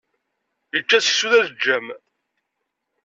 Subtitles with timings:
[0.77, 1.85] Ičča seksu d aleǧǧam.